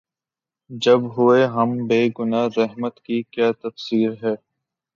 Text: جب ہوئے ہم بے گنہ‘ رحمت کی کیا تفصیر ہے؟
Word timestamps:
جب 0.69 1.01
ہوئے 1.17 1.45
ہم 1.47 1.69
بے 1.87 2.01
گنہ‘ 2.19 2.41
رحمت 2.57 2.99
کی 2.99 3.21
کیا 3.31 3.51
تفصیر 3.61 4.11
ہے؟ 4.23 4.35